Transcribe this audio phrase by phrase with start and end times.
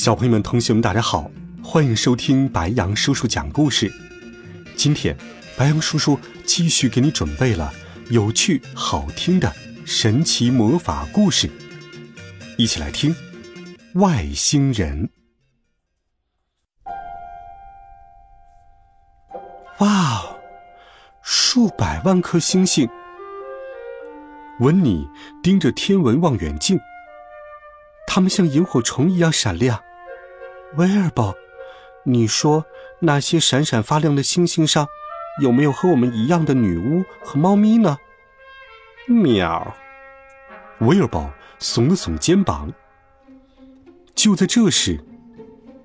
[0.00, 1.30] 小朋友们、同学们，大家好，
[1.62, 3.92] 欢迎收听白羊叔叔讲故事。
[4.74, 5.14] 今天，
[5.58, 7.70] 白羊叔叔继续给你准备了
[8.08, 11.50] 有趣、好听的神奇魔法故事，
[12.56, 13.14] 一起来听
[14.00, 15.10] 《外星人》。
[19.80, 20.40] 哇哦，
[21.20, 22.88] 数百万颗星星！
[24.60, 25.06] 温妮
[25.42, 26.80] 盯着天文望远镜，
[28.06, 29.78] 它们像萤火虫一样闪亮。
[30.76, 31.34] 威尔伯，
[32.04, 32.64] 你说
[33.00, 34.86] 那些闪闪发亮的星星上，
[35.42, 37.98] 有没有和我们一样的女巫和猫咪呢？
[39.08, 39.74] 喵。
[40.78, 42.72] 威尔伯耸了耸肩膀。
[44.14, 45.02] 就在这时，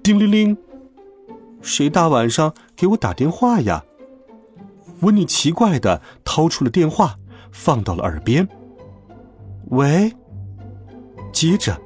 [0.04, 0.58] 叮铃铃，
[1.62, 3.84] 谁大晚上给我打电话呀？
[5.02, 7.18] 温妮奇怪的掏出了电话，
[7.52, 8.48] 放到了耳边。
[9.72, 10.14] 喂。
[11.34, 11.81] 接着，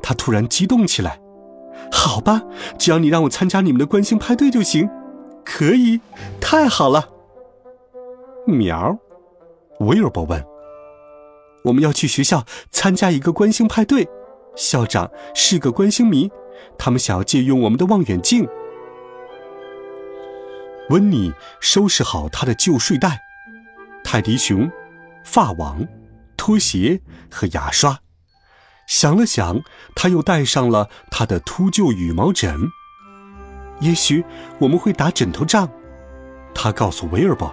[0.00, 1.20] 他突然激动起来。
[1.90, 2.42] 好吧，
[2.78, 4.88] 只要你让我参加你们的观星派对就行。
[5.44, 6.00] 可以，
[6.40, 7.08] 太好了。
[8.46, 8.98] 苗，
[9.80, 10.42] 威尔伯问
[11.64, 14.08] ：“我们要去学校参加一个观星派对，
[14.56, 16.30] 校长是个观星迷，
[16.78, 18.48] 他们想要借用我们的望远镜。”
[20.90, 23.20] 温妮收拾好他的旧睡袋、
[24.02, 24.70] 泰迪熊、
[25.24, 25.86] 发网、
[26.36, 27.98] 拖鞋和牙刷。
[28.86, 29.62] 想了想，
[29.94, 32.68] 他又带上了他的秃鹫羽毛枕。
[33.80, 34.24] 也许
[34.58, 35.68] 我们会打枕头仗，
[36.54, 37.52] 他告诉威尔伯。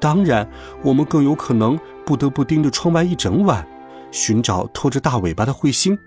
[0.00, 0.48] 当然，
[0.82, 3.66] 我们更有可能不得不盯着窗外一整晚，
[4.10, 5.98] 寻找拖着大尾巴的彗星。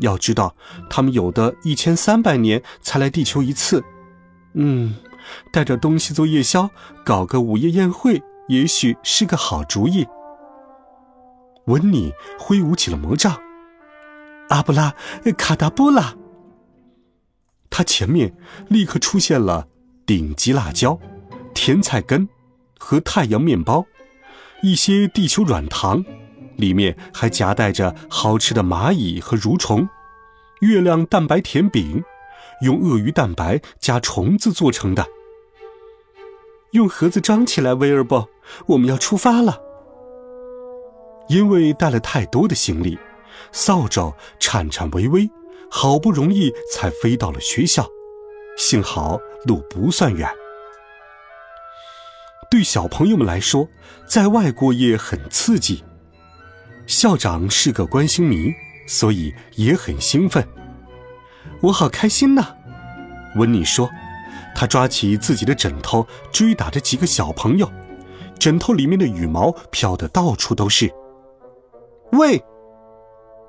[0.00, 0.54] 要知道，
[0.90, 3.82] 他们有的一千三百年才来地球一次。
[4.54, 4.96] 嗯，
[5.52, 6.68] 带着东西做夜宵，
[7.04, 10.06] 搞个午夜宴会，也许是个好主意。
[11.66, 13.40] 温妮挥舞起了魔杖。
[14.48, 14.94] 阿布拉
[15.36, 16.14] 卡达布拉，
[17.68, 18.32] 他前面
[18.68, 19.66] 立刻出现了
[20.06, 20.98] 顶级辣椒、
[21.54, 22.28] 甜菜根
[22.78, 23.84] 和太阳面包，
[24.62, 26.04] 一些地球软糖，
[26.56, 29.88] 里面还夹带着好吃的蚂蚁和蠕虫。
[30.60, 32.02] 月亮蛋白甜饼，
[32.62, 35.06] 用鳄鱼蛋白加虫子做成的。
[36.70, 38.28] 用盒子装起来，威尔伯，
[38.66, 39.60] 我们要出发了。
[41.28, 42.96] 因为带了太多的行李。
[43.52, 45.30] 扫帚颤颤巍巍，
[45.70, 47.86] 好不容易才飞到了学校。
[48.56, 50.28] 幸好路不算远。
[52.50, 53.68] 对小朋友们来说，
[54.06, 55.84] 在外过夜很刺激。
[56.86, 58.52] 校长是个观星迷，
[58.86, 60.46] 所以也很兴奋。
[61.60, 62.54] 我好开心呐！
[63.36, 63.90] 温妮说。
[64.58, 67.70] 他抓起自己的枕头，追打着几个小朋友，
[68.38, 70.90] 枕头里面的羽毛飘得到处都是。
[72.12, 72.42] 喂！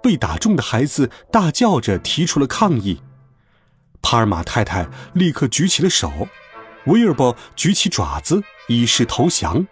[0.07, 3.01] 被打中的孩子大叫着提出了抗议，
[4.01, 6.29] 帕尔玛太太立刻举起了手，
[6.85, 9.67] 威尔伯举起爪子以示投降。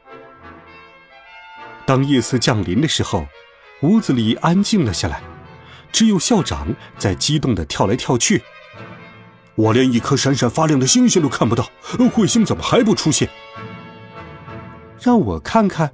[1.85, 3.27] 当夜色降临的时候，
[3.81, 5.23] 屋子里安静了下来，
[5.93, 8.43] 只有校长在激动的跳来跳去。
[9.55, 13.29] 我连一颗闪闪发亮的星星都看不到，彗星怎么还不出现？
[14.99, 15.93] 让我看看。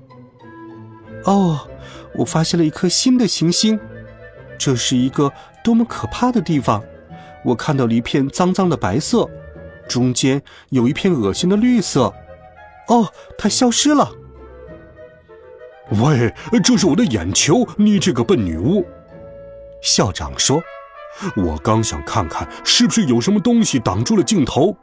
[1.25, 1.69] 哦，
[2.15, 3.79] 我发现了一颗新的行星。
[4.63, 5.33] 这是一个
[5.63, 6.83] 多么可怕的地方！
[7.43, 9.27] 我看到了一片脏脏的白色，
[9.89, 10.39] 中间
[10.69, 12.13] 有一片恶心的绿色。
[12.87, 14.11] 哦，它消失了。
[15.99, 16.31] 喂，
[16.63, 17.67] 这是我的眼球！
[17.75, 18.85] 你这个笨女巫！
[19.81, 20.61] 校长说
[21.35, 24.77] ：“我刚想看看是不是有什么东西挡住了镜头。”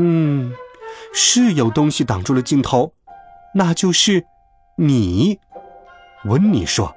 [0.00, 0.54] 嗯，
[1.12, 2.94] 是有东西挡住了镜头，
[3.54, 4.24] 那就是
[4.76, 5.38] 你。
[6.24, 6.96] 温妮说。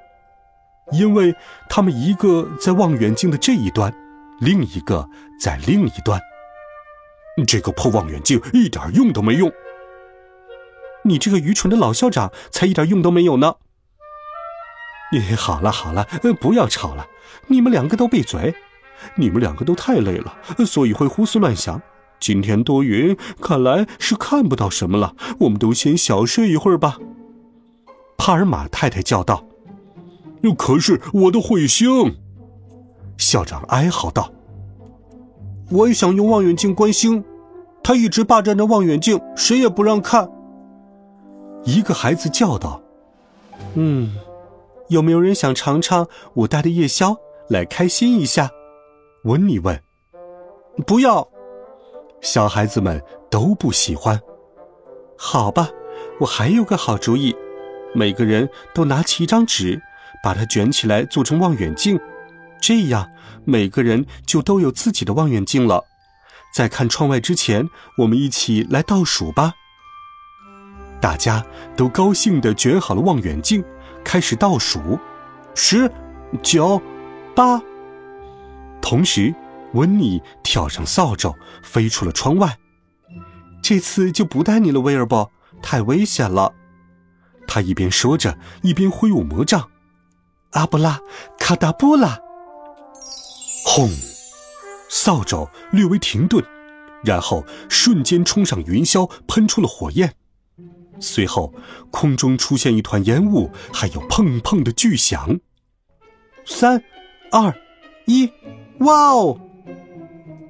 [0.92, 1.36] 因为
[1.70, 3.94] 他们一个在望远镜的这一端，
[4.40, 5.10] 另一个
[5.40, 6.20] 在另一端。
[7.48, 9.52] 这个破望远镜一点用都没用。
[11.04, 13.56] 你这个愚蠢的老校长才一点用都没有呢！
[15.12, 16.08] 你好了好了，
[16.40, 17.06] 不要吵了，
[17.48, 18.56] 你们两个都闭嘴。
[19.16, 21.82] 你们两个都太累了，所以会胡思乱想。
[22.20, 25.16] 今天多云，看来是看不到什么了。
[25.42, 26.98] 我们都先小睡一会儿吧。
[28.18, 29.46] 帕尔玛太太叫道。
[30.54, 32.18] 可是我的彗星，
[33.18, 34.32] 校长哀嚎道
[35.72, 37.24] ：“我也想用望远镜观星，
[37.82, 40.30] 他一直霸占着望远镜，谁也不让看。
[41.64, 42.82] 一个孩子叫道
[43.76, 44.16] ：“嗯，
[44.90, 47.16] 有没有人想尝尝我带的夜宵，
[47.50, 48.52] 来开心一下？”
[49.24, 49.82] 温妮问。
[50.86, 51.28] “不要。”
[52.22, 54.20] 小孩子们都不喜欢。
[55.18, 55.70] 好吧，
[56.20, 57.36] 我还有个好主意，
[57.94, 59.82] 每个人都拿起一张纸，
[60.26, 62.00] 把它卷起来做成望远镜，
[62.60, 63.08] 这样
[63.44, 65.84] 每个人就都有自己的望远镜了。
[66.52, 67.70] 在看窗外之前，
[68.00, 69.54] 我们一起来倒数吧。
[71.00, 71.46] 大家
[71.78, 73.64] 都高兴地卷好了望远镜，
[74.04, 75.00] 开始倒数：
[75.54, 75.92] 十、
[76.42, 76.82] 九、
[77.36, 77.62] 八。
[78.82, 79.32] 同时，
[79.74, 82.58] 温妮跳上扫帚，飞出了窗外。
[83.62, 85.32] 这次就不带你了，威尔伯，
[85.62, 86.52] 太危险了。
[87.46, 89.70] 他一边说着，一边挥舞魔杖
[90.56, 91.00] ：“阿布拉
[91.38, 92.20] 卡达布拉！”
[93.66, 93.90] 轰！
[94.90, 96.44] 扫帚略微停顿，
[97.04, 100.14] 然后瞬间冲上云霄，喷出了火焰。
[101.00, 101.54] 随后，
[101.92, 105.38] 空中出现一团烟雾，还有砰砰的巨响。
[106.46, 106.82] 三、
[107.32, 107.54] 二、
[108.06, 108.32] 一，
[108.80, 109.38] 哇哦！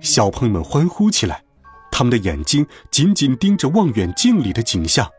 [0.01, 1.43] 小朋友们欢呼起来，
[1.91, 5.09] 他们的眼睛紧紧盯着望远镜里的景象。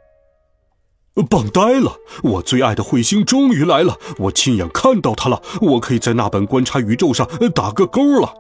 [1.23, 1.97] 棒呆了！
[2.23, 8.35] 我最爱的彗星终于来了，我亲眼看到它了，我可以在那本观察宇宙上打个勾了。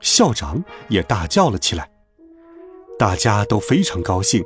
[0.00, 1.90] 校长也大叫了起来，
[2.98, 4.42] 大家都非常高兴。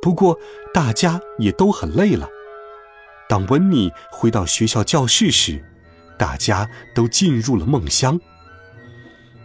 [0.00, 0.38] 不过，
[0.72, 2.28] 大家也都很累了。
[3.28, 5.64] 当温妮回到学校教室时，
[6.16, 8.20] 大家都进入了梦乡。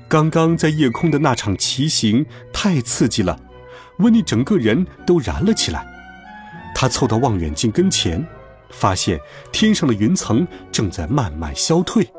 [0.07, 3.39] 刚刚在夜空的那场骑行太刺激了，
[3.99, 5.87] 温妮整个人都燃了起来。
[6.81, 8.25] 他凑到望远镜跟前，
[8.69, 9.19] 发现
[9.51, 12.09] 天上的云层正在慢慢消退。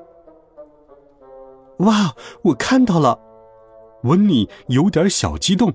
[1.78, 3.18] 哇，我看到了！
[4.02, 5.72] 温妮有点小激动。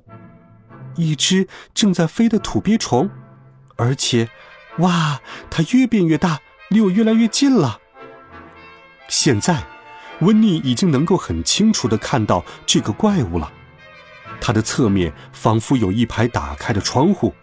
[0.98, 3.10] 一只正在飞的土鳖虫，
[3.76, 4.30] 而且，
[4.78, 6.40] 哇，它越变越大，
[6.70, 7.80] 离我越来越近了。
[9.08, 9.64] 现在，
[10.20, 13.52] 温妮已经能够很清楚的看到这个怪物了。
[14.40, 17.34] 它的侧面仿佛有一排打开的窗户，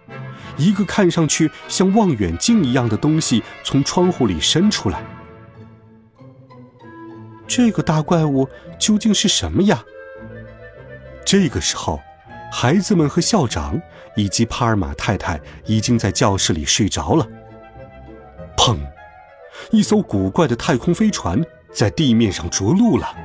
[0.57, 5.03] 一个看上去像望远镜一样的东西从窗户里伸出来。
[7.47, 9.83] 这个大怪物究竟是什么呀？
[11.25, 12.01] 这个时候。
[12.55, 13.81] 孩子们和校长
[14.15, 17.27] 以及帕尔玛太太已经在教室里睡着了。
[18.59, 18.79] 砰！
[19.71, 23.17] 一艘古怪的太空飞船在地面上着陆了。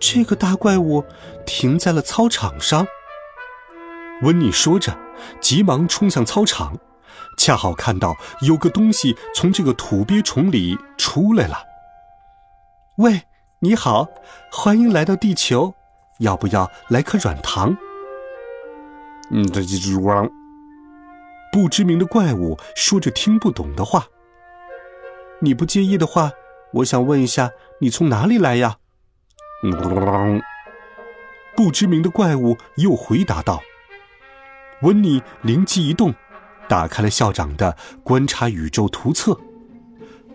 [0.00, 1.04] 这个大怪物
[1.44, 2.86] 停在了操场上。
[4.24, 4.96] 温妮说着，
[5.38, 6.78] 急忙冲向操场，
[7.36, 11.58] 恰好看到有个东西从这个土鳖虫里出来了。
[12.96, 13.24] 喂，
[13.60, 14.08] 你好，
[14.50, 15.74] 欢迎来到地球，
[16.20, 17.76] 要不要来颗软糖？
[19.30, 19.44] 嗯。
[21.52, 24.06] 不知名的怪物说着听不懂的话。
[25.40, 26.32] 你不介意的话，
[26.72, 27.50] 我想问一下，
[27.80, 28.78] 你从哪里来呀？
[31.54, 33.60] 不知名的怪物又回答道。
[34.82, 36.14] 温妮灵机一动，
[36.68, 37.72] 打开了校长的
[38.02, 39.32] 《观察宇宙图册》。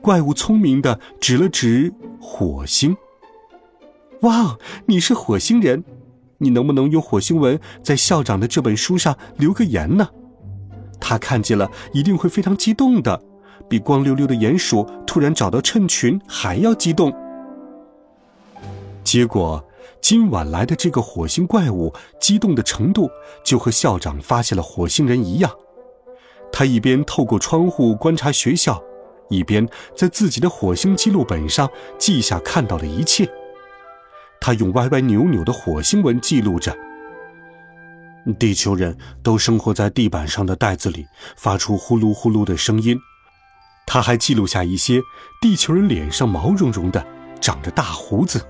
[0.02, 2.96] 怪物聪明的指了指火星。
[4.22, 5.84] 哇，你是火星人！
[6.38, 10.08] 你能不能用火星文在校长的这本书上留个言呢？
[11.00, 13.22] 他看见了一定会非常激动的，
[13.70, 17.14] 比光溜溜的鼹鼠突然找到衬裙还要激动。
[19.04, 19.64] 结果，
[20.02, 23.10] 今晚来的这个火星怪物激动的程度
[23.44, 25.52] 就和校长发现了火星人一样。
[26.52, 28.82] 他一边透过窗户观察学校，
[29.30, 33.30] 一边在自己的火星记录本上记下看到的一切。
[34.42, 36.76] 他用歪歪扭扭的火星文记录着
[38.40, 42.98] ：“地球人都生活在地板上的袋子里，发出呼噜呼噜的声音。”
[43.86, 45.02] 他还记录下一些
[45.42, 47.06] 地球人脸上毛茸茸的，
[47.42, 48.44] 长着大胡子。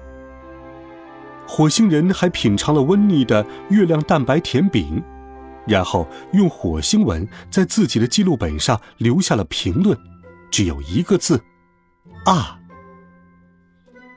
[1.59, 5.03] 火星人还品尝了温妮的月亮蛋白甜饼，
[5.67, 9.99] 然后用火星文在自己的记录本上留下了评论，
[10.49, 11.43] 只有一个字
[12.23, 12.57] ：“啊。”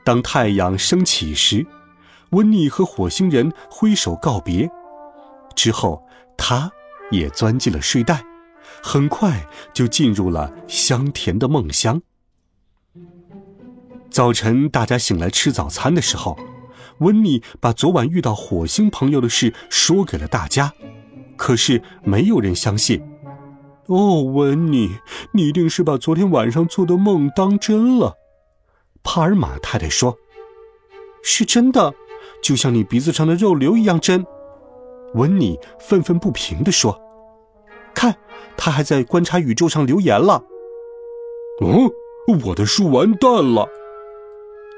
[0.05, 1.67] 当太阳升起时，
[2.29, 4.71] 温妮和火星人挥手告别，
[5.53, 6.01] 之后，
[6.37, 6.71] 他
[7.11, 8.23] 也钻进了睡袋，
[8.81, 12.01] 很快就进入了香甜的梦乡。
[14.09, 16.39] 早晨，大家醒来吃早餐的时候，
[17.03, 20.73] 温妮把昨晚遇到火星朋友的事说给了大家，
[21.35, 23.03] 可是没有人相信。
[23.87, 24.89] 哦，温妮，
[25.33, 28.15] 你一定是把昨天晚上做的梦当真了。
[29.03, 30.17] 帕尔玛太太说
[31.21, 31.93] ：“是真的，
[32.41, 34.25] 就像你鼻子上的肉瘤一样真。”
[35.15, 36.99] 温妮愤愤不平地说
[37.93, 38.15] ：“看，
[38.55, 40.41] 他还在观察宇宙上留言了。”
[41.61, 41.91] 嗯，
[42.45, 43.67] 我的书完蛋了！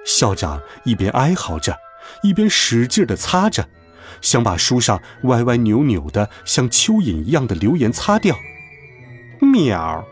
[0.03, 1.75] 校长一边哀嚎着，
[2.23, 3.67] 一边使劲地擦着，
[4.21, 8.35] 想把书上歪歪扭扭的像蚯蚓一样的留言擦掉。
[9.41, 10.03] 喵！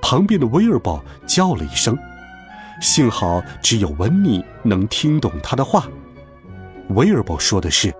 [0.00, 1.96] 旁边的威尔堡叫了一声，
[2.80, 5.86] 幸好只有温妮能听懂他的话。
[6.90, 7.94] 威尔堡说的是：“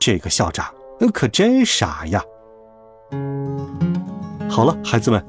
[0.00, 0.72] 这个校长
[1.12, 2.22] 可真傻呀。”
[4.48, 5.22] 好了，孩子们，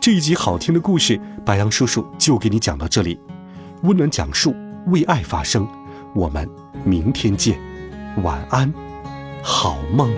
[0.00, 3.20] 这一集好听的故事，白杨叔叔就给你讲到这里。
[3.82, 4.54] 温暖讲述，
[4.86, 5.68] 为爱发声。
[6.16, 6.48] 我们
[6.82, 7.58] 明天见，
[8.22, 8.72] 晚安，
[9.42, 10.10] 好梦。